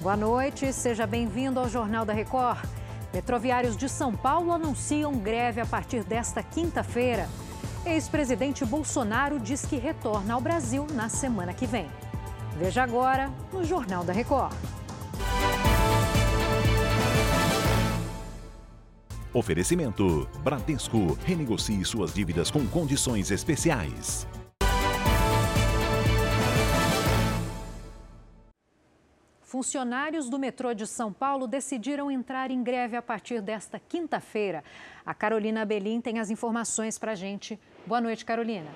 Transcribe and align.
Boa 0.00 0.16
noite, 0.16 0.72
seja 0.72 1.08
bem-vindo 1.08 1.58
ao 1.58 1.68
Jornal 1.68 2.04
da 2.04 2.12
Record. 2.12 2.64
Metroviários 3.12 3.76
de 3.76 3.88
São 3.88 4.14
Paulo 4.14 4.52
anunciam 4.52 5.12
greve 5.18 5.60
a 5.60 5.66
partir 5.66 6.04
desta 6.04 6.40
quinta-feira. 6.40 7.28
Ex-presidente 7.84 8.64
Bolsonaro 8.64 9.40
diz 9.40 9.66
que 9.66 9.74
retorna 9.74 10.34
ao 10.34 10.40
Brasil 10.40 10.86
na 10.94 11.08
semana 11.08 11.52
que 11.52 11.66
vem. 11.66 11.88
Veja 12.56 12.84
agora 12.84 13.28
no 13.52 13.64
Jornal 13.64 14.04
da 14.04 14.12
Record. 14.12 14.54
Oferecimento: 19.34 20.28
Bradesco. 20.44 21.18
Renegocie 21.24 21.84
suas 21.84 22.14
dívidas 22.14 22.52
com 22.52 22.64
condições 22.68 23.32
especiais. 23.32 24.28
Funcionários 29.48 30.28
do 30.28 30.38
metrô 30.38 30.74
de 30.74 30.86
São 30.86 31.10
Paulo 31.10 31.46
decidiram 31.46 32.10
entrar 32.10 32.50
em 32.50 32.62
greve 32.62 32.98
a 32.98 33.00
partir 33.00 33.40
desta 33.40 33.80
quinta-feira. 33.80 34.62
A 35.06 35.14
Carolina 35.14 35.64
Belim 35.64 36.02
tem 36.02 36.18
as 36.18 36.28
informações 36.28 36.98
para 36.98 37.12
a 37.12 37.14
gente. 37.14 37.58
Boa 37.86 37.98
noite, 37.98 38.26
Carolina. 38.26 38.70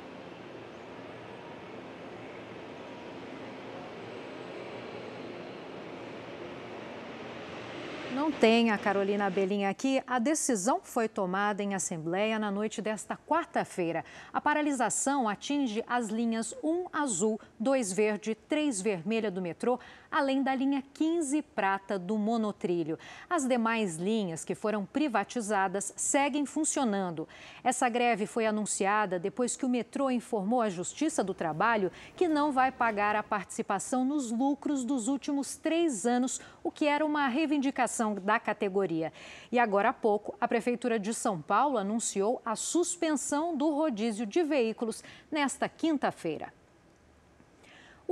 Não 8.14 8.30
tem 8.30 8.70
a 8.70 8.78
Carolina 8.78 9.28
Belinha 9.28 9.68
aqui. 9.68 10.02
A 10.06 10.18
decisão 10.18 10.80
foi 10.82 11.08
tomada 11.08 11.62
em 11.62 11.74
assembleia 11.74 12.38
na 12.38 12.50
noite 12.50 12.80
desta 12.80 13.16
quarta-feira. 13.16 14.04
A 14.32 14.40
paralisação 14.40 15.28
atinge 15.28 15.82
as 15.86 16.08
linhas 16.08 16.54
1 16.62 16.86
azul, 16.92 17.40
2 17.58 17.92
verde, 17.92 18.34
3 18.34 18.80
vermelha 18.80 19.30
do 19.30 19.42
metrô, 19.42 19.80
além 20.12 20.42
da 20.42 20.54
linha 20.54 20.84
15 20.92 21.40
prata 21.40 21.98
do 21.98 22.18
monotrilho. 22.18 22.98
As 23.28 23.48
demais 23.48 23.96
linhas 23.96 24.44
que 24.44 24.54
foram 24.54 24.84
privatizadas 24.84 25.94
seguem 25.96 26.44
funcionando. 26.44 27.26
Essa 27.64 27.88
greve 27.88 28.26
foi 28.26 28.46
anunciada 28.46 29.18
depois 29.18 29.56
que 29.56 29.64
o 29.64 29.68
metrô 29.68 30.10
informou 30.10 30.60
à 30.60 30.68
Justiça 30.68 31.24
do 31.24 31.32
Trabalho 31.32 31.90
que 32.14 32.28
não 32.28 32.52
vai 32.52 32.70
pagar 32.70 33.16
a 33.16 33.22
participação 33.22 34.04
nos 34.04 34.30
lucros 34.30 34.84
dos 34.84 35.08
últimos 35.08 35.56
três 35.56 36.06
anos, 36.06 36.40
o 36.62 36.70
que 36.70 36.86
era 36.86 37.04
uma 37.04 37.26
reivindicação 37.28 38.14
da 38.14 38.38
categoria. 38.38 39.12
E 39.50 39.58
agora 39.58 39.88
há 39.88 39.92
pouco, 39.92 40.36
a 40.38 40.46
Prefeitura 40.46 40.98
de 40.98 41.14
São 41.14 41.40
Paulo 41.40 41.78
anunciou 41.78 42.42
a 42.44 42.54
suspensão 42.54 43.56
do 43.56 43.70
rodízio 43.70 44.26
de 44.26 44.42
veículos 44.42 45.02
nesta 45.30 45.68
quinta-feira. 45.68 46.52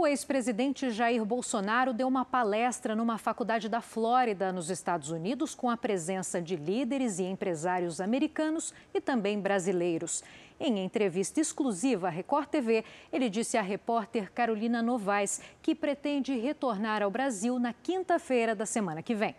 O 0.01 0.07
ex-presidente 0.07 0.91
Jair 0.91 1.23
Bolsonaro 1.27 1.93
deu 1.93 2.09
uma 2.09 2.25
palestra 2.25 2.97
numa 2.97 3.19
faculdade 3.19 3.69
da 3.69 3.83
Flórida, 3.83 4.51
nos 4.51 4.71
Estados 4.71 5.11
Unidos, 5.11 5.55
com 5.55 5.69
a 5.69 5.77
presença 5.77 6.41
de 6.41 6.57
líderes 6.57 7.19
e 7.19 7.25
empresários 7.25 8.01
americanos 8.01 8.73
e 8.95 9.01
também 9.03 9.39
brasileiros. 9.39 10.25
Em 10.59 10.83
entrevista 10.83 11.39
exclusiva 11.39 12.07
à 12.07 12.11
Record 12.11 12.49
TV, 12.49 12.83
ele 13.13 13.29
disse 13.29 13.59
à 13.59 13.61
repórter 13.61 14.33
Carolina 14.33 14.81
Novaes 14.81 15.43
que 15.61 15.75
pretende 15.75 16.35
retornar 16.35 17.03
ao 17.03 17.11
Brasil 17.11 17.59
na 17.59 17.75
quinta-feira 17.75 18.55
da 18.55 18.65
semana 18.65 19.03
que 19.03 19.15
vem. 19.15 19.37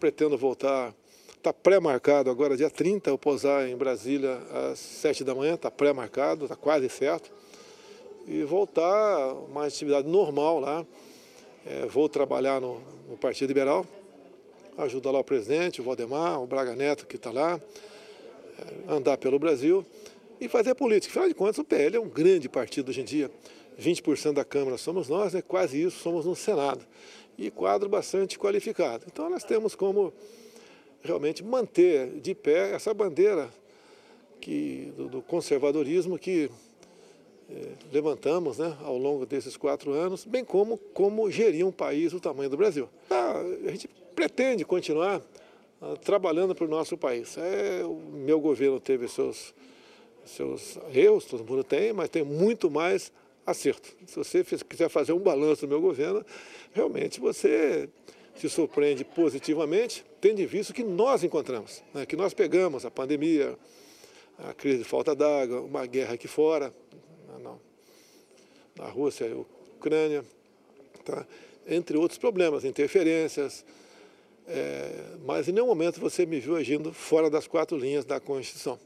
Pretendo 0.00 0.36
voltar 0.36 0.92
Está 1.36 1.52
pré-marcado 1.52 2.28
agora, 2.30 2.56
dia 2.56 2.68
30, 2.68 3.10
eu 3.10 3.16
pousar 3.16 3.68
em 3.68 3.76
Brasília 3.76 4.38
às 4.72 4.80
7 4.80 5.22
da 5.22 5.36
manhã, 5.36 5.54
está 5.54 5.70
pré-marcado, 5.70 6.46
está 6.46 6.56
quase 6.56 6.88
certo 6.88 7.30
e 8.28 8.44
voltar 8.44 9.32
uma 9.32 9.64
atividade 9.64 10.06
normal 10.06 10.60
lá. 10.60 10.86
É, 11.66 11.86
vou 11.86 12.08
trabalhar 12.08 12.60
no, 12.60 12.80
no, 13.08 13.16
Partido 13.16 13.48
Liberal, 13.48 13.86
ajudar 14.76 15.10
lá 15.10 15.20
o 15.20 15.24
presidente, 15.24 15.80
o 15.80 15.84
Valdemar, 15.84 16.40
o 16.40 16.46
Braga 16.46 16.76
Neto 16.76 17.06
que 17.06 17.16
está 17.16 17.30
lá, 17.30 17.58
é, 18.58 18.92
andar 18.92 19.16
pelo 19.16 19.38
Brasil 19.38 19.84
e 20.38 20.46
fazer 20.46 20.74
política. 20.74 21.12
Afinal 21.12 21.28
de 21.28 21.34
contas, 21.34 21.58
o 21.58 21.64
PL 21.64 21.96
é 21.96 22.00
um 22.00 22.08
grande 22.08 22.48
partido 22.48 22.90
hoje 22.90 23.00
em 23.00 23.04
dia. 23.04 23.30
20% 23.80 24.34
da 24.34 24.44
Câmara 24.44 24.76
somos 24.76 25.08
nós, 25.08 25.32
né? 25.32 25.42
quase 25.42 25.80
isso 25.80 25.98
somos 25.98 26.26
no 26.26 26.36
Senado. 26.36 26.84
E 27.38 27.50
quadro 27.50 27.88
bastante 27.88 28.38
qualificado. 28.38 29.04
Então 29.10 29.30
nós 29.30 29.42
temos 29.42 29.74
como 29.74 30.12
realmente 31.02 31.42
manter 31.42 32.20
de 32.20 32.34
pé 32.34 32.74
essa 32.74 32.92
bandeira 32.92 33.48
que, 34.40 34.92
do, 34.96 35.08
do 35.08 35.22
conservadorismo 35.22 36.18
que 36.18 36.50
levantamos 37.92 38.58
né, 38.58 38.76
ao 38.82 38.98
longo 38.98 39.24
desses 39.24 39.56
quatro 39.56 39.92
anos, 39.92 40.24
bem 40.24 40.44
como 40.44 40.76
como 40.92 41.30
gerir 41.30 41.66
um 41.66 41.72
país 41.72 42.12
do 42.12 42.20
tamanho 42.20 42.50
do 42.50 42.56
Brasil. 42.56 42.88
Ah, 43.10 43.42
a 43.66 43.70
gente 43.70 43.88
pretende 44.14 44.64
continuar 44.64 45.22
ah, 45.80 45.96
trabalhando 45.96 46.54
para 46.54 46.64
o 46.64 46.68
nosso 46.68 46.96
país. 46.96 47.36
É, 47.38 47.82
o 47.84 47.94
meu 47.94 48.40
governo 48.40 48.78
teve 48.78 49.08
seus, 49.08 49.54
seus 50.24 50.78
erros, 50.92 51.24
todo 51.24 51.44
mundo 51.44 51.64
tem, 51.64 51.92
mas 51.92 52.10
tem 52.10 52.22
muito 52.22 52.70
mais 52.70 53.12
acerto. 53.46 53.88
Se 54.06 54.16
você 54.16 54.44
quiser 54.68 54.90
fazer 54.90 55.12
um 55.12 55.18
balanço 55.18 55.66
do 55.66 55.68
meu 55.68 55.80
governo, 55.80 56.24
realmente 56.72 57.18
você 57.18 57.88
se 58.34 58.48
surpreende 58.48 59.04
positivamente, 59.04 60.04
tendo 60.20 60.40
em 60.40 60.46
vista 60.46 60.72
que 60.72 60.84
nós 60.84 61.24
encontramos, 61.24 61.82
né, 61.92 62.06
que 62.06 62.14
nós 62.14 62.32
pegamos 62.32 62.84
a 62.84 62.90
pandemia, 62.90 63.58
a 64.38 64.54
crise 64.54 64.78
de 64.78 64.84
falta 64.84 65.14
d'água, 65.14 65.60
uma 65.60 65.84
guerra 65.86 66.14
aqui 66.14 66.28
fora, 66.28 66.72
na 68.78 68.86
Rússia 68.86 69.26
e 69.26 69.32
Ucrânia, 69.76 70.24
tá? 71.04 71.26
entre 71.66 71.96
outros 71.96 72.18
problemas, 72.18 72.64
interferências. 72.64 73.64
É, 74.46 75.16
mas 75.26 75.46
em 75.48 75.52
nenhum 75.52 75.66
momento 75.66 76.00
você 76.00 76.24
me 76.24 76.40
viu 76.40 76.56
agindo 76.56 76.92
fora 76.92 77.28
das 77.28 77.46
quatro 77.46 77.76
linhas 77.76 78.04
da 78.04 78.18
Constituição. 78.18 78.78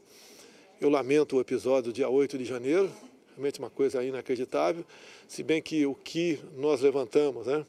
Eu 0.81 0.89
lamento 0.89 1.37
o 1.37 1.39
episódio 1.39 1.93
dia 1.93 2.09
8 2.09 2.37
de 2.37 2.43
janeiro, 2.43 2.91
realmente 3.31 3.59
uma 3.59 3.69
coisa 3.69 4.03
inacreditável, 4.03 4.83
se 5.27 5.41
bem 5.41 5.61
que 5.61 5.85
o 5.85 5.95
que 5.95 6.39
nós 6.57 6.81
levantamos, 6.81 7.47
né, 7.47 7.65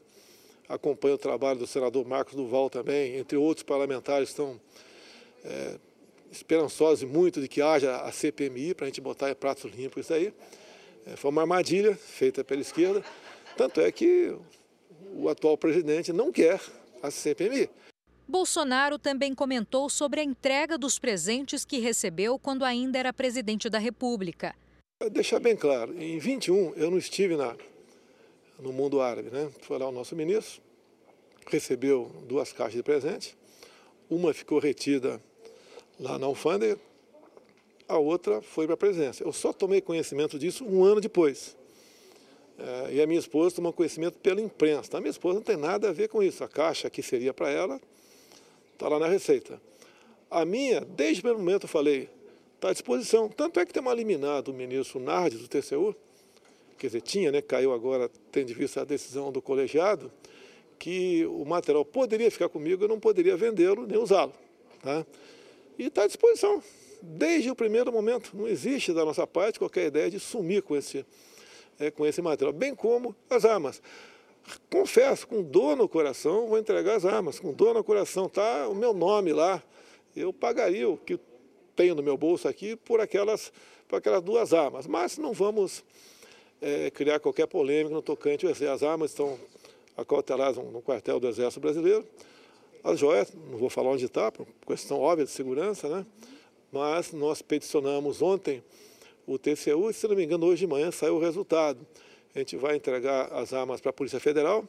acompanha 0.67 1.15
o 1.15 1.17
trabalho 1.17 1.59
do 1.59 1.65
senador 1.65 2.05
Marcos 2.05 2.35
Duval 2.35 2.69
também, 2.69 3.15
entre 3.15 3.37
outros 3.37 3.63
parlamentares 3.63 4.29
estão 4.29 4.59
é, 5.45 5.75
esperançosos 6.31 7.09
muito 7.09 7.39
de 7.39 7.47
que 7.47 7.61
haja 7.61 7.97
a 7.97 8.11
CPMI 8.11 8.73
para 8.73 8.85
a 8.85 8.89
gente 8.89 8.99
botar 8.99 9.31
em 9.31 9.35
pratos 9.35 9.71
limpos 9.71 10.03
isso 10.03 10.13
aí. 10.13 10.33
É, 11.05 11.15
foi 11.15 11.29
uma 11.29 11.41
armadilha 11.41 11.95
feita 11.95 12.43
pela 12.43 12.61
esquerda, 12.61 13.03
tanto 13.55 13.79
é 13.79 13.91
que 13.91 14.35
o 15.13 15.29
atual 15.29 15.57
presidente 15.57 16.11
não 16.11 16.31
quer 16.31 16.59
a 17.01 17.11
CPMI. 17.11 17.69
Bolsonaro 18.27 18.97
também 18.97 19.35
comentou 19.35 19.87
sobre 19.87 20.19
a 20.19 20.23
entrega 20.23 20.77
dos 20.77 20.97
presentes 20.97 21.63
que 21.63 21.77
recebeu 21.77 22.39
quando 22.39 22.65
ainda 22.65 22.97
era 22.97 23.13
presidente 23.13 23.69
da 23.69 23.77
República. 23.77 24.55
Deixar 25.11 25.39
bem 25.39 25.55
claro, 25.55 25.93
em 26.01 26.17
21 26.17 26.73
eu 26.75 26.89
não 26.89 26.97
estive 26.97 27.35
na, 27.35 27.55
no 28.59 28.73
mundo 28.73 28.99
árabe, 28.99 29.29
né? 29.29 29.51
Foi 29.61 29.77
lá 29.77 29.87
o 29.87 29.91
nosso 29.91 30.15
ministro, 30.15 30.61
recebeu 31.47 32.11
duas 32.27 32.51
caixas 32.51 32.77
de 32.77 32.83
presente, 32.83 33.37
uma 34.09 34.33
ficou 34.33 34.57
retida 34.57 35.21
lá 35.99 36.17
na 36.17 36.25
alfândega, 36.25 36.79
a 37.87 37.97
outra 37.97 38.41
foi 38.41 38.65
para 38.65 38.73
a 38.73 38.77
presidência. 38.77 39.23
Eu 39.23 39.31
só 39.31 39.53
tomei 39.53 39.81
conhecimento 39.81 40.37
disso 40.39 40.65
um 40.65 40.83
ano 40.83 40.99
depois. 40.99 41.55
É, 42.57 42.93
e 42.93 43.01
a 43.01 43.07
minha 43.07 43.19
esposa 43.19 43.55
tomou 43.55 43.71
conhecimento 43.73 44.17
pela 44.19 44.41
imprensa. 44.41 44.97
A 44.97 45.01
minha 45.01 45.11
esposa 45.11 45.35
não 45.35 45.43
tem 45.43 45.57
nada 45.57 45.89
a 45.89 45.91
ver 45.91 46.07
com 46.07 46.23
isso. 46.23 46.43
A 46.43 46.47
caixa 46.47 46.89
que 46.89 47.03
seria 47.03 47.33
para 47.33 47.49
ela 47.49 47.79
está 48.73 48.87
lá 48.87 48.97
na 48.97 49.07
Receita. 49.07 49.61
A 50.29 50.43
minha, 50.45 50.81
desde 50.81 51.19
o 51.19 51.23
primeiro 51.23 51.39
momento, 51.39 51.63
eu 51.63 51.69
falei, 51.69 52.09
está 52.55 52.69
à 52.69 52.73
disposição. 52.73 53.29
Tanto 53.29 53.59
é 53.59 53.65
que 53.65 53.73
tem 53.73 53.81
uma 53.81 53.93
liminar 53.93 54.41
do 54.41 54.53
ministro 54.53 54.99
Nardes, 54.99 55.39
do 55.39 55.47
TCU, 55.47 55.95
quer 56.77 56.87
dizer, 56.87 57.01
tinha, 57.01 57.31
né, 57.31 57.41
caiu 57.41 57.71
agora, 57.73 58.09
tendo 58.31 58.47
de 58.47 58.53
vista 58.53 58.81
a 58.81 58.85
decisão 58.85 59.31
do 59.31 59.41
colegiado, 59.41 60.11
que 60.79 61.25
o 61.25 61.45
material 61.45 61.85
poderia 61.85 62.29
ficar 62.31 62.49
comigo, 62.49 62.83
eu 62.83 62.87
não 62.87 62.99
poderia 62.99 63.37
vendê-lo 63.37 63.85
nem 63.85 63.97
usá-lo. 63.97 64.33
Tá? 64.81 65.05
E 65.77 65.85
está 65.85 66.03
à 66.03 66.07
disposição 66.07 66.61
desde 67.01 67.49
o 67.49 67.55
primeiro 67.55 67.91
momento. 67.91 68.31
Não 68.35 68.47
existe 68.47 68.93
da 68.93 69.05
nossa 69.05 69.25
parte 69.25 69.59
qualquer 69.59 69.87
ideia 69.87 70.09
de 70.09 70.19
sumir 70.19 70.61
com 70.61 70.75
esse, 70.75 71.05
é, 71.79 71.91
com 71.91 72.05
esse 72.05 72.21
material, 72.21 72.53
bem 72.53 72.75
como 72.75 73.15
as 73.29 73.45
armas. 73.45 73.81
Confesso, 74.69 75.27
com 75.27 75.41
dor 75.41 75.75
no 75.75 75.89
coração, 75.89 76.47
vou 76.47 76.57
entregar 76.57 76.95
as 76.95 77.05
armas. 77.05 77.39
Com 77.39 77.51
dor 77.51 77.73
no 77.73 77.83
coração, 77.83 78.29
tá 78.29 78.67
o 78.67 78.75
meu 78.75 78.93
nome 78.93 79.33
lá. 79.33 79.61
Eu 80.15 80.31
pagaria 80.31 80.87
o 80.87 80.97
que 80.97 81.19
tenho 81.75 81.95
no 81.95 82.03
meu 82.03 82.15
bolso 82.15 82.47
aqui 82.47 82.75
por 82.75 83.01
aquelas, 83.01 83.51
por 83.87 83.97
aquelas 83.97 84.21
duas 84.21 84.53
armas. 84.53 84.85
Mas 84.85 85.17
não 85.17 85.33
vamos 85.33 85.83
é, 86.61 86.91
criar 86.91 87.19
qualquer 87.19 87.47
polêmica 87.47 87.93
no 87.93 88.01
tocante. 88.01 88.45
As 88.47 88.83
armas 88.83 89.11
estão 89.11 89.37
acauteladas 89.97 90.57
no 90.57 90.81
quartel 90.81 91.19
do 91.19 91.27
Exército 91.27 91.59
Brasileiro. 91.59 92.05
As 92.83 92.99
joias, 92.99 93.33
não 93.33 93.57
vou 93.57 93.69
falar 93.69 93.89
onde 93.89 94.05
está, 94.05 94.31
por 94.31 94.45
questão 94.67 94.99
óbvia 94.99 95.25
de 95.25 95.31
segurança, 95.31 95.89
né? 95.89 96.05
Mas 96.75 97.13
nós 97.13 97.41
peticionamos 97.41 98.21
ontem 98.21 98.61
o 99.25 99.39
TCU 99.39 99.89
e, 99.89 99.93
se 99.93 100.05
não 100.09 100.15
me 100.15 100.25
engano, 100.25 100.45
hoje 100.45 100.65
de 100.65 100.67
manhã 100.67 100.91
saiu 100.91 101.15
o 101.15 101.19
resultado. 101.21 101.87
A 102.35 102.39
gente 102.39 102.57
vai 102.57 102.75
entregar 102.75 103.31
as 103.31 103.53
armas 103.53 103.79
para 103.79 103.91
a 103.91 103.93
Polícia 103.93 104.19
Federal 104.19 104.67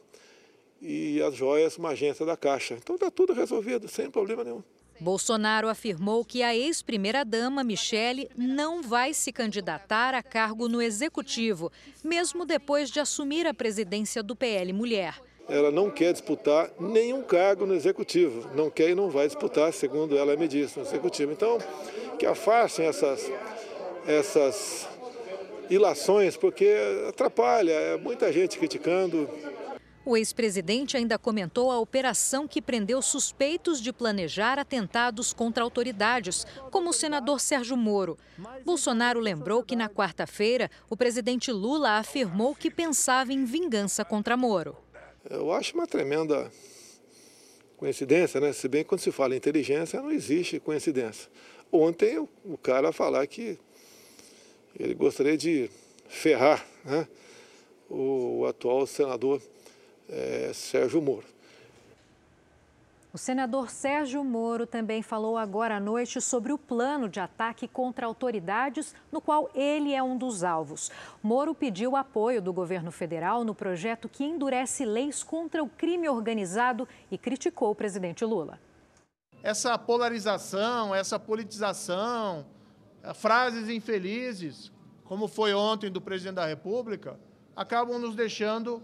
e 0.81 1.21
as 1.21 1.35
joias 1.35 1.77
uma 1.77 1.89
agência 1.89 2.25
da 2.25 2.37
Caixa. 2.37 2.75
Então 2.75 2.95
está 2.95 3.11
tudo 3.11 3.33
resolvido, 3.33 3.89
sem 3.89 4.09
problema 4.09 4.45
nenhum. 4.45 4.63
Bolsonaro 5.01 5.67
afirmou 5.67 6.23
que 6.23 6.41
a 6.41 6.55
ex-primeira-dama, 6.55 7.61
Michele, 7.61 8.29
não 8.37 8.81
vai 8.81 9.13
se 9.13 9.33
candidatar 9.33 10.13
a 10.13 10.23
cargo 10.23 10.69
no 10.69 10.81
executivo, 10.81 11.69
mesmo 12.01 12.45
depois 12.45 12.89
de 12.89 13.01
assumir 13.01 13.45
a 13.45 13.53
presidência 13.53 14.23
do 14.23 14.33
PL 14.33 14.71
Mulher. 14.71 15.21
Ela 15.49 15.71
não 15.71 15.89
quer 15.89 16.11
disputar 16.11 16.69
nenhum 16.79 17.21
cargo 17.21 17.65
no 17.65 17.73
executivo, 17.73 18.49
não 18.53 18.69
quer 18.69 18.89
e 18.89 18.95
não 18.95 19.09
vai 19.09 19.27
disputar, 19.27 19.71
segundo 19.71 20.17
ela 20.17 20.35
me 20.35 20.47
disse, 20.47 20.77
no 20.77 20.85
executivo. 20.85 21.31
Então, 21.31 21.57
que 22.19 22.25
afastem 22.25 22.85
essas, 22.85 23.31
essas 24.05 24.87
ilações, 25.69 26.35
porque 26.35 26.75
atrapalha, 27.07 27.71
é 27.71 27.97
muita 27.97 28.31
gente 28.31 28.57
criticando, 28.57 29.29
o 30.07 30.15
ex-presidente 30.15 30.95
ainda 30.95 31.19
comentou 31.19 31.69
a 31.69 31.81
operação 31.81 32.47
que 32.47 32.61
prendeu 32.61 33.01
suspeitos 33.01 33.81
de 33.81 33.91
planejar 33.91 34.57
atentados 34.57 35.33
contra 35.33 35.65
autoridades, 35.65 36.47
como 36.71 36.91
o 36.91 36.93
senador 36.93 37.41
Sérgio 37.41 37.75
Moro. 37.75 38.17
Bolsonaro 38.63 39.19
lembrou 39.19 39.61
que 39.61 39.75
na 39.75 39.89
quarta-feira 39.89 40.71
o 40.89 40.95
presidente 40.95 41.51
Lula 41.51 41.97
afirmou 41.97 42.55
que 42.55 42.71
pensava 42.71 43.33
em 43.33 43.43
vingança 43.43 44.05
contra 44.05 44.37
Moro. 44.37 44.77
Eu 45.29 45.51
acho 45.51 45.73
uma 45.73 45.85
tremenda 45.85 46.49
coincidência, 47.75 48.39
né? 48.39 48.53
Se 48.53 48.67
bem 48.69 48.83
que 48.83 48.89
quando 48.89 49.01
se 49.01 49.11
fala 49.11 49.33
em 49.33 49.37
inteligência, 49.37 50.01
não 50.01 50.09
existe 50.09 50.57
coincidência. 50.57 51.29
Ontem 51.69 52.17
o 52.17 52.57
cara 52.57 52.93
falar 52.93 53.27
que 53.27 53.59
ele 54.79 54.93
gostaria 54.93 55.37
de 55.37 55.69
ferrar 56.07 56.65
né? 56.85 57.05
o 57.89 58.45
atual 58.47 58.87
senador 58.87 59.41
é, 60.07 60.51
Sérgio 60.53 61.01
Moro. 61.01 61.25
O 63.17 63.19
senador 63.19 63.71
Sérgio 63.71 64.23
Moro 64.23 64.67
também 64.67 65.01
falou 65.01 65.39
agora 65.39 65.77
à 65.77 65.79
noite 65.79 66.21
sobre 66.21 66.53
o 66.53 66.57
plano 66.57 67.09
de 67.09 67.19
ataque 67.19 67.67
contra 67.67 68.05
autoridades, 68.05 68.93
no 69.11 69.19
qual 69.19 69.49
ele 69.55 69.91
é 69.91 70.03
um 70.03 70.15
dos 70.15 70.43
alvos. 70.43 70.91
Moro 71.23 71.55
pediu 71.55 71.95
apoio 71.95 72.43
do 72.43 72.53
governo 72.53 72.91
federal 72.91 73.43
no 73.43 73.55
projeto 73.55 74.07
que 74.07 74.23
endurece 74.23 74.85
leis 74.85 75.23
contra 75.23 75.63
o 75.63 75.67
crime 75.67 76.07
organizado 76.07 76.87
e 77.09 77.17
criticou 77.17 77.71
o 77.71 77.75
presidente 77.75 78.23
Lula. 78.23 78.59
Essa 79.41 79.75
polarização, 79.79 80.93
essa 80.93 81.17
politização, 81.17 82.45
frases 83.15 83.67
infelizes, 83.67 84.71
como 85.05 85.27
foi 85.27 85.55
ontem 85.55 85.89
do 85.89 85.99
presidente 85.99 86.35
da 86.35 86.45
República, 86.45 87.19
acabam 87.55 87.97
nos 87.97 88.15
deixando 88.15 88.79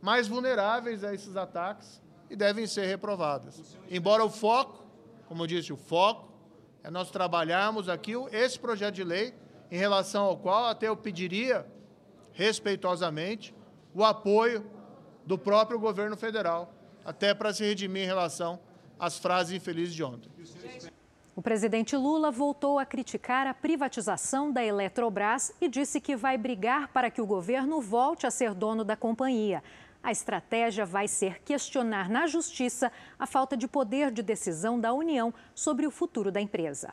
mais 0.00 0.28
vulneráveis 0.28 1.02
a 1.02 1.12
esses 1.12 1.36
ataques 1.36 2.03
e 2.34 2.36
devem 2.36 2.66
ser 2.66 2.86
reprovadas. 2.86 3.78
Embora 3.88 4.24
o 4.24 4.28
foco, 4.28 4.84
como 5.28 5.44
eu 5.44 5.46
disse, 5.46 5.72
o 5.72 5.76
foco 5.76 6.32
é 6.82 6.90
nós 6.90 7.10
trabalharmos 7.10 7.88
aqui 7.88 8.12
esse 8.32 8.58
projeto 8.58 8.96
de 8.96 9.04
lei 9.04 9.32
em 9.70 9.78
relação 9.78 10.24
ao 10.24 10.36
qual 10.36 10.66
até 10.66 10.88
eu 10.88 10.96
pediria 10.96 11.64
respeitosamente 12.32 13.54
o 13.94 14.04
apoio 14.04 14.68
do 15.24 15.38
próprio 15.38 15.78
governo 15.78 16.16
federal, 16.16 16.74
até 17.04 17.32
para 17.32 17.52
se 17.52 17.64
redimir 17.64 18.02
em 18.02 18.06
relação 18.06 18.58
às 18.98 19.16
frases 19.16 19.56
infelizes 19.56 19.94
de 19.94 20.02
ontem. 20.02 20.30
O 21.36 21.42
presidente 21.42 21.96
Lula 21.96 22.30
voltou 22.30 22.78
a 22.78 22.86
criticar 22.86 23.46
a 23.46 23.54
privatização 23.54 24.52
da 24.52 24.64
Eletrobras 24.64 25.52
e 25.60 25.68
disse 25.68 26.00
que 26.00 26.14
vai 26.14 26.36
brigar 26.36 26.88
para 26.88 27.10
que 27.10 27.20
o 27.20 27.26
governo 27.26 27.80
volte 27.80 28.26
a 28.26 28.30
ser 28.30 28.54
dono 28.54 28.84
da 28.84 28.96
companhia. 28.96 29.62
A 30.04 30.12
estratégia 30.12 30.84
vai 30.84 31.08
ser 31.08 31.40
questionar 31.42 32.10
na 32.10 32.26
Justiça 32.26 32.92
a 33.18 33.26
falta 33.26 33.56
de 33.56 33.66
poder 33.66 34.10
de 34.10 34.22
decisão 34.22 34.78
da 34.78 34.92
União 34.92 35.32
sobre 35.54 35.86
o 35.86 35.90
futuro 35.90 36.30
da 36.30 36.42
empresa. 36.42 36.92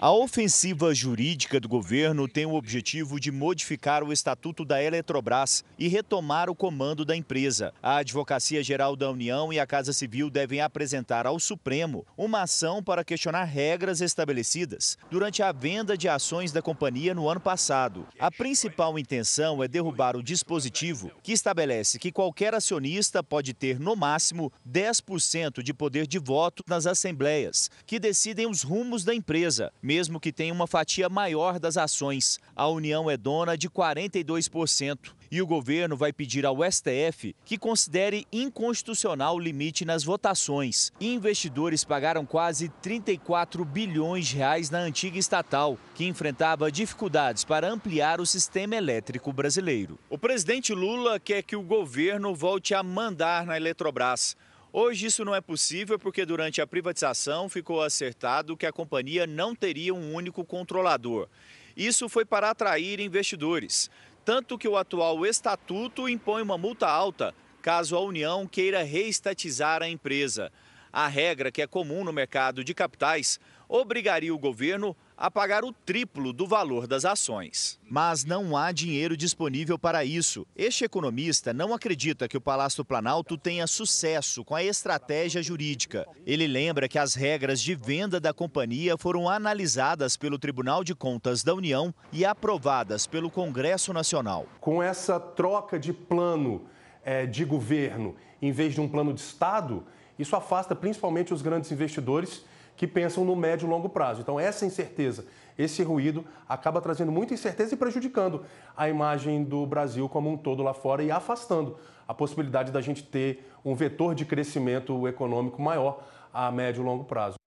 A 0.00 0.12
ofensiva 0.12 0.94
jurídica 0.94 1.58
do 1.58 1.68
governo 1.68 2.28
tem 2.28 2.46
o 2.46 2.54
objetivo 2.54 3.18
de 3.18 3.32
modificar 3.32 4.04
o 4.04 4.12
estatuto 4.12 4.64
da 4.64 4.80
Eletrobras 4.80 5.64
e 5.76 5.88
retomar 5.88 6.48
o 6.48 6.54
comando 6.54 7.04
da 7.04 7.16
empresa. 7.16 7.74
A 7.82 7.96
Advocacia 7.96 8.62
Geral 8.62 8.94
da 8.94 9.10
União 9.10 9.52
e 9.52 9.58
a 9.58 9.66
Casa 9.66 9.92
Civil 9.92 10.30
devem 10.30 10.60
apresentar 10.60 11.26
ao 11.26 11.40
Supremo 11.40 12.06
uma 12.16 12.42
ação 12.42 12.80
para 12.80 13.02
questionar 13.02 13.42
regras 13.42 14.00
estabelecidas 14.00 14.96
durante 15.10 15.42
a 15.42 15.50
venda 15.50 15.98
de 15.98 16.08
ações 16.08 16.52
da 16.52 16.62
companhia 16.62 17.12
no 17.12 17.28
ano 17.28 17.40
passado. 17.40 18.06
A 18.20 18.30
principal 18.30 19.00
intenção 19.00 19.64
é 19.64 19.66
derrubar 19.66 20.14
o 20.14 20.22
dispositivo 20.22 21.10
que 21.24 21.32
estabelece 21.32 21.98
que 21.98 22.12
qualquer 22.12 22.54
acionista 22.54 23.20
pode 23.20 23.52
ter, 23.52 23.80
no 23.80 23.96
máximo, 23.96 24.52
10% 24.64 25.60
de 25.60 25.74
poder 25.74 26.06
de 26.06 26.20
voto 26.20 26.62
nas 26.68 26.86
assembleias, 26.86 27.68
que 27.84 27.98
decidem 27.98 28.48
os 28.48 28.62
rumos 28.62 29.02
da 29.02 29.12
empresa 29.12 29.72
mesmo 29.88 30.20
que 30.20 30.30
tenha 30.30 30.52
uma 30.52 30.66
fatia 30.66 31.08
maior 31.08 31.58
das 31.58 31.78
ações. 31.78 32.38
A 32.54 32.68
União 32.68 33.10
é 33.10 33.16
dona 33.16 33.56
de 33.56 33.70
42% 33.70 34.98
e 35.30 35.40
o 35.40 35.46
governo 35.46 35.96
vai 35.96 36.12
pedir 36.12 36.44
ao 36.44 36.58
STF 36.70 37.34
que 37.42 37.56
considere 37.56 38.26
inconstitucional 38.30 39.36
o 39.36 39.38
limite 39.38 39.86
nas 39.86 40.04
votações. 40.04 40.92
Investidores 41.00 41.84
pagaram 41.84 42.26
quase 42.26 42.68
34 42.82 43.64
bilhões 43.64 44.26
de 44.26 44.36
reais 44.36 44.68
na 44.68 44.80
antiga 44.80 45.18
estatal, 45.18 45.78
que 45.94 46.06
enfrentava 46.06 46.70
dificuldades 46.70 47.42
para 47.42 47.70
ampliar 47.70 48.20
o 48.20 48.26
sistema 48.26 48.76
elétrico 48.76 49.32
brasileiro. 49.32 49.98
O 50.10 50.18
presidente 50.18 50.74
Lula 50.74 51.18
quer 51.18 51.42
que 51.42 51.56
o 51.56 51.62
governo 51.62 52.34
volte 52.34 52.74
a 52.74 52.82
mandar 52.82 53.46
na 53.46 53.56
Eletrobras. 53.56 54.36
Hoje 54.72 55.06
isso 55.06 55.24
não 55.24 55.34
é 55.34 55.40
possível 55.40 55.98
porque 55.98 56.26
durante 56.26 56.60
a 56.60 56.66
privatização 56.66 57.48
ficou 57.48 57.82
acertado 57.82 58.56
que 58.56 58.66
a 58.66 58.72
companhia 58.72 59.26
não 59.26 59.54
teria 59.54 59.94
um 59.94 60.14
único 60.14 60.44
controlador. 60.44 61.28
Isso 61.76 62.08
foi 62.08 62.24
para 62.24 62.50
atrair 62.50 63.00
investidores, 63.00 63.90
tanto 64.24 64.58
que 64.58 64.68
o 64.68 64.76
atual 64.76 65.24
estatuto 65.24 66.08
impõe 66.08 66.42
uma 66.42 66.58
multa 66.58 66.86
alta 66.86 67.34
caso 67.62 67.96
a 67.96 68.00
União 68.00 68.46
queira 68.46 68.82
reestatizar 68.82 69.82
a 69.82 69.88
empresa. 69.88 70.50
A 70.92 71.06
regra, 71.06 71.52
que 71.52 71.60
é 71.60 71.66
comum 71.66 72.02
no 72.02 72.12
mercado 72.12 72.64
de 72.64 72.72
capitais, 72.72 73.38
obrigaria 73.68 74.34
o 74.34 74.38
governo 74.38 74.96
a 75.16 75.30
pagar 75.30 75.64
o 75.64 75.72
triplo 75.72 76.32
do 76.32 76.46
valor 76.46 76.86
das 76.86 77.04
ações. 77.04 77.78
Mas 77.82 78.24
não 78.24 78.56
há 78.56 78.70
dinheiro 78.70 79.16
disponível 79.16 79.78
para 79.78 80.04
isso. 80.04 80.46
Este 80.56 80.84
economista 80.84 81.52
não 81.52 81.74
acredita 81.74 82.28
que 82.28 82.36
o 82.36 82.40
Palácio 82.40 82.78
do 82.78 82.86
Planalto 82.86 83.36
tenha 83.36 83.66
sucesso 83.66 84.44
com 84.44 84.54
a 84.54 84.62
estratégia 84.62 85.42
jurídica. 85.42 86.06
Ele 86.24 86.46
lembra 86.46 86.88
que 86.88 86.98
as 86.98 87.14
regras 87.14 87.60
de 87.60 87.74
venda 87.74 88.20
da 88.20 88.32
companhia 88.32 88.96
foram 88.96 89.28
analisadas 89.28 90.16
pelo 90.16 90.38
Tribunal 90.38 90.84
de 90.84 90.94
Contas 90.94 91.42
da 91.42 91.54
União 91.54 91.92
e 92.12 92.24
aprovadas 92.24 93.06
pelo 93.06 93.30
Congresso 93.30 93.92
Nacional. 93.92 94.46
Com 94.60 94.82
essa 94.82 95.18
troca 95.18 95.78
de 95.78 95.92
plano 95.92 96.66
é, 97.02 97.26
de 97.26 97.44
governo 97.44 98.14
em 98.40 98.52
vez 98.52 98.72
de 98.74 98.80
um 98.80 98.88
plano 98.88 99.12
de 99.12 99.20
Estado, 99.20 99.84
isso 100.18 100.36
afasta 100.36 100.76
principalmente 100.76 101.34
os 101.34 101.42
grandes 101.42 101.72
investidores 101.72 102.44
que 102.78 102.86
pensam 102.86 103.24
no 103.24 103.34
médio 103.34 103.66
e 103.66 103.68
longo 103.68 103.88
prazo. 103.88 104.20
Então, 104.20 104.38
essa 104.38 104.64
incerteza, 104.64 105.26
esse 105.58 105.82
ruído, 105.82 106.24
acaba 106.48 106.80
trazendo 106.80 107.10
muita 107.10 107.34
incerteza 107.34 107.74
e 107.74 107.76
prejudicando 107.76 108.44
a 108.76 108.88
imagem 108.88 109.42
do 109.42 109.66
Brasil 109.66 110.08
como 110.08 110.30
um 110.30 110.36
todo 110.36 110.62
lá 110.62 110.72
fora 110.72 111.02
e 111.02 111.10
afastando 111.10 111.76
a 112.06 112.14
possibilidade 112.14 112.70
da 112.70 112.80
gente 112.80 113.02
ter 113.02 113.50
um 113.64 113.74
vetor 113.74 114.14
de 114.14 114.24
crescimento 114.24 115.08
econômico 115.08 115.60
maior 115.60 116.04
a 116.32 116.52
médio 116.52 116.82
e 116.82 116.84
longo 116.84 117.02
prazo. 117.02 117.37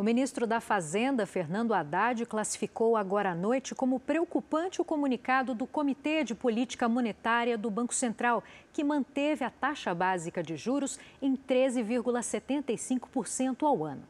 O 0.00 0.02
ministro 0.02 0.46
da 0.46 0.62
Fazenda, 0.62 1.26
Fernando 1.26 1.74
Haddad, 1.74 2.24
classificou 2.24 2.96
agora 2.96 3.32
à 3.32 3.34
noite 3.34 3.74
como 3.74 4.00
preocupante 4.00 4.80
o 4.80 4.84
comunicado 4.84 5.54
do 5.54 5.66
Comitê 5.66 6.24
de 6.24 6.34
Política 6.34 6.88
Monetária 6.88 7.58
do 7.58 7.70
Banco 7.70 7.94
Central, 7.94 8.42
que 8.72 8.82
manteve 8.82 9.44
a 9.44 9.50
taxa 9.50 9.94
básica 9.94 10.42
de 10.42 10.56
juros 10.56 10.98
em 11.20 11.36
13,75% 11.36 13.62
ao 13.62 13.84
ano. 13.84 14.00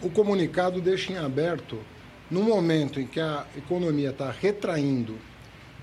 O 0.00 0.08
comunicado 0.08 0.80
deixa 0.80 1.12
em 1.12 1.18
aberto, 1.18 1.80
no 2.30 2.44
momento 2.44 3.00
em 3.00 3.06
que 3.08 3.18
a 3.18 3.44
economia 3.56 4.10
está 4.10 4.30
retraindo 4.30 5.18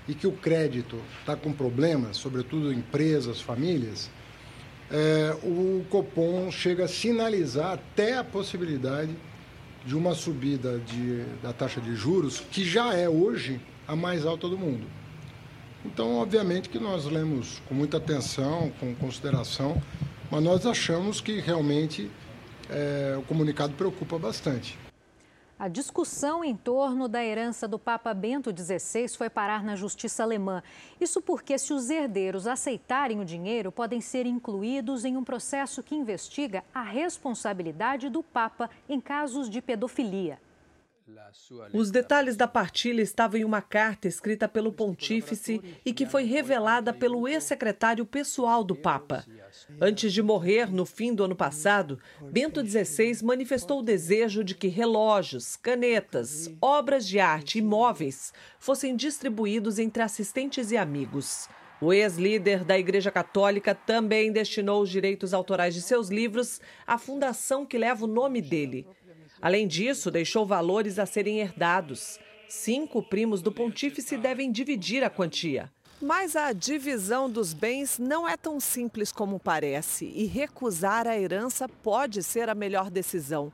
e 0.08 0.14
que 0.14 0.26
o 0.26 0.32
crédito 0.32 0.98
está 1.18 1.36
com 1.36 1.52
problemas, 1.52 2.16
sobretudo 2.16 2.72
empresas, 2.72 3.38
famílias, 3.38 4.10
é, 4.90 5.36
o 5.42 5.84
Copom 5.88 6.50
chega 6.50 6.84
a 6.84 6.88
sinalizar 6.88 7.74
até 7.74 8.18
a 8.18 8.24
possibilidade 8.24 9.14
de 9.86 9.96
uma 9.96 10.14
subida 10.14 10.78
de, 10.78 11.24
da 11.42 11.52
taxa 11.52 11.80
de 11.80 11.94
juros, 11.94 12.40
que 12.50 12.64
já 12.64 12.94
é 12.94 13.08
hoje 13.08 13.60
a 13.86 13.96
mais 13.96 14.26
alta 14.26 14.48
do 14.48 14.58
mundo. 14.58 14.86
Então, 15.84 16.16
obviamente 16.16 16.68
que 16.68 16.78
nós 16.78 17.06
lemos 17.06 17.62
com 17.68 17.74
muita 17.74 17.96
atenção, 17.96 18.70
com 18.78 18.94
consideração, 18.94 19.80
mas 20.30 20.42
nós 20.42 20.66
achamos 20.66 21.20
que 21.20 21.40
realmente 21.40 22.10
é, 22.68 23.16
o 23.18 23.22
comunicado 23.22 23.72
preocupa 23.74 24.18
bastante. 24.18 24.78
A 25.60 25.68
discussão 25.68 26.42
em 26.42 26.56
torno 26.56 27.06
da 27.06 27.22
herança 27.22 27.68
do 27.68 27.78
Papa 27.78 28.14
Bento 28.14 28.50
XVI 28.50 29.06
foi 29.08 29.28
parar 29.28 29.62
na 29.62 29.76
justiça 29.76 30.22
alemã. 30.22 30.62
Isso 30.98 31.20
porque, 31.20 31.58
se 31.58 31.74
os 31.74 31.90
herdeiros 31.90 32.46
aceitarem 32.46 33.20
o 33.20 33.26
dinheiro, 33.26 33.70
podem 33.70 34.00
ser 34.00 34.24
incluídos 34.24 35.04
em 35.04 35.18
um 35.18 35.22
processo 35.22 35.82
que 35.82 35.94
investiga 35.94 36.64
a 36.72 36.80
responsabilidade 36.80 38.08
do 38.08 38.22
Papa 38.22 38.70
em 38.88 38.98
casos 38.98 39.50
de 39.50 39.60
pedofilia. 39.60 40.38
Os 41.72 41.90
detalhes 41.90 42.36
da 42.36 42.48
partilha 42.48 43.02
estavam 43.02 43.40
em 43.40 43.44
uma 43.44 43.62
carta 43.62 44.08
escrita 44.08 44.48
pelo 44.48 44.72
pontífice 44.72 45.60
e 45.84 45.92
que 45.92 46.06
foi 46.06 46.24
revelada 46.24 46.92
pelo 46.92 47.28
ex-secretário 47.28 48.04
pessoal 48.04 48.64
do 48.64 48.74
Papa. 48.74 49.24
Antes 49.80 50.12
de 50.12 50.22
morrer, 50.22 50.72
no 50.72 50.84
fim 50.84 51.14
do 51.14 51.24
ano 51.24 51.36
passado, 51.36 51.98
Bento 52.30 52.64
XVI 52.64 53.22
manifestou 53.22 53.80
o 53.80 53.84
desejo 53.84 54.42
de 54.42 54.54
que 54.54 54.68
relógios, 54.68 55.56
canetas, 55.56 56.50
obras 56.60 57.06
de 57.06 57.20
arte 57.20 57.58
e 57.58 57.62
móveis 57.62 58.32
fossem 58.58 58.96
distribuídos 58.96 59.78
entre 59.78 60.02
assistentes 60.02 60.70
e 60.70 60.76
amigos. 60.76 61.48
O 61.80 61.94
ex-líder 61.94 62.62
da 62.62 62.78
Igreja 62.78 63.10
Católica 63.10 63.74
também 63.74 64.30
destinou 64.30 64.82
os 64.82 64.90
direitos 64.90 65.32
autorais 65.32 65.74
de 65.74 65.80
seus 65.80 66.10
livros 66.10 66.60
à 66.86 66.98
fundação 66.98 67.64
que 67.64 67.78
leva 67.78 68.04
o 68.04 68.08
nome 68.08 68.42
dele. 68.42 68.86
Além 69.40 69.66
disso, 69.66 70.10
deixou 70.10 70.44
valores 70.44 70.98
a 70.98 71.06
serem 71.06 71.38
herdados. 71.38 72.18
Cinco 72.46 73.02
primos 73.02 73.40
do 73.40 73.50
pontífice 73.50 74.18
devem 74.18 74.52
dividir 74.52 75.02
a 75.02 75.08
quantia. 75.08 75.72
Mas 76.02 76.36
a 76.36 76.52
divisão 76.52 77.30
dos 77.30 77.54
bens 77.54 77.98
não 77.98 78.28
é 78.28 78.36
tão 78.36 78.60
simples 78.60 79.10
como 79.10 79.40
parece 79.40 80.04
e 80.04 80.26
recusar 80.26 81.06
a 81.06 81.18
herança 81.18 81.66
pode 81.66 82.22
ser 82.22 82.50
a 82.50 82.54
melhor 82.54 82.90
decisão. 82.90 83.50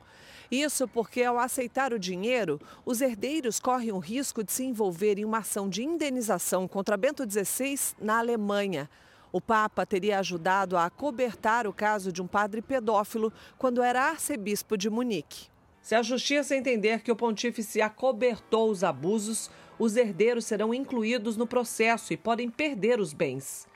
Isso 0.49 0.87
porque, 0.87 1.23
ao 1.23 1.37
aceitar 1.37 1.93
o 1.93 1.99
dinheiro, 1.99 2.59
os 2.85 3.01
herdeiros 3.01 3.59
correm 3.59 3.91
o 3.91 3.99
risco 3.99 4.43
de 4.43 4.51
se 4.51 4.63
envolver 4.63 5.19
em 5.19 5.25
uma 5.25 5.39
ação 5.39 5.67
de 5.67 5.83
indenização 5.83 6.67
contra 6.67 6.95
Bento 6.95 7.23
XVI 7.29 7.95
na 7.99 8.19
Alemanha. 8.19 8.89
O 9.31 9.41
Papa 9.41 9.85
teria 9.85 10.19
ajudado 10.19 10.77
a 10.77 10.85
acobertar 10.85 11.67
o 11.67 11.73
caso 11.73 12.11
de 12.11 12.21
um 12.21 12.27
padre 12.27 12.61
pedófilo 12.61 13.31
quando 13.57 13.83
era 13.83 14.03
arcebispo 14.03 14.77
de 14.77 14.89
Munique. 14.89 15.47
Se 15.81 15.95
a 15.95 16.01
justiça 16.01 16.55
entender 16.55 17.01
que 17.01 17.11
o 17.11 17.15
pontífice 17.15 17.81
acobertou 17.81 18.69
os 18.69 18.83
abusos, 18.83 19.51
os 19.77 19.95
herdeiros 19.95 20.45
serão 20.45 20.73
incluídos 20.73 21.37
no 21.37 21.45
processo 21.45 22.13
e 22.13 22.17
podem 22.17 22.49
perder 22.49 22.99
os 22.99 23.13
bens. 23.13 23.67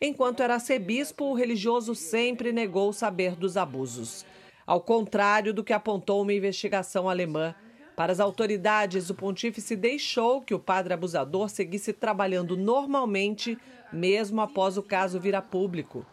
Enquanto 0.00 0.42
era 0.42 0.54
arcebispo, 0.54 1.24
o 1.24 1.34
religioso 1.34 1.94
sempre 1.94 2.52
negou 2.52 2.92
saber 2.92 3.34
dos 3.34 3.56
abusos. 3.56 4.24
Ao 4.68 4.82
contrário 4.82 5.54
do 5.54 5.64
que 5.64 5.72
apontou 5.72 6.20
uma 6.20 6.34
investigação 6.34 7.08
alemã, 7.08 7.54
para 7.96 8.12
as 8.12 8.20
autoridades, 8.20 9.08
o 9.08 9.14
pontífice 9.14 9.74
deixou 9.74 10.42
que 10.42 10.52
o 10.52 10.58
padre 10.58 10.92
abusador 10.92 11.48
seguisse 11.48 11.90
trabalhando 11.90 12.54
normalmente, 12.54 13.56
mesmo 13.90 14.42
após 14.42 14.76
o 14.76 14.82
caso 14.82 15.18
vir 15.18 15.34
a 15.34 15.40
público. 15.40 16.04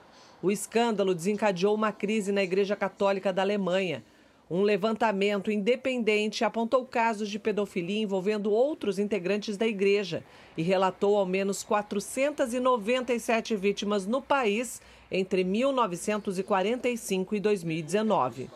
O 0.41 0.49
escândalo 0.49 1.13
desencadeou 1.13 1.75
uma 1.75 1.91
crise 1.91 2.31
na 2.31 2.43
Igreja 2.43 2.77
Católica 2.77 3.33
da 3.33 3.41
Alemanha 3.41 4.05
um 4.49 4.61
levantamento 4.61 5.51
independente 5.51 6.43
apontou 6.43 6.85
casos 6.85 7.29
de 7.29 7.39
pedofilia 7.39 8.03
envolvendo 8.03 8.51
outros 8.51 8.99
integrantes 8.99 9.57
da 9.57 9.65
igreja 9.65 10.23
e 10.55 10.61
relatou 10.61 11.17
ao 11.17 11.25
menos 11.25 11.63
497 11.63 13.55
vítimas 13.55 14.05
no 14.05 14.21
país 14.21 14.81
entre 15.11 15.43
1945 15.43 17.35
e 17.35 17.39
2019. 17.39 18.49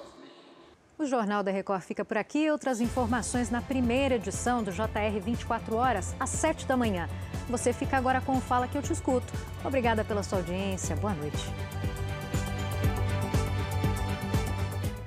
O 0.99 1.05
Jornal 1.05 1.41
da 1.41 1.49
Record 1.49 1.81
fica 1.81 2.03
por 2.03 2.17
aqui. 2.17 2.51
Outras 2.51 2.81
informações 2.81 3.49
na 3.49 3.61
primeira 3.61 4.15
edição 4.15 4.61
do 4.61 4.69
JR 4.69 5.17
24 5.23 5.75
horas, 5.75 6.13
às 6.19 6.29
7 6.29 6.67
da 6.67 6.75
manhã. 6.75 7.07
Você 7.49 7.71
fica 7.71 7.95
agora 7.95 8.19
com 8.19 8.33
o 8.33 8.41
Fala 8.41 8.67
que 8.67 8.77
eu 8.77 8.81
te 8.81 8.91
escuto. 8.91 9.31
Obrigada 9.63 10.03
pela 10.03 10.23
sua 10.23 10.39
audiência. 10.39 10.97
Boa 10.97 11.13
noite. 11.13 11.45